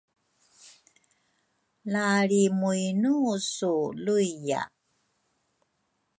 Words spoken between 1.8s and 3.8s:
La lri mu inu su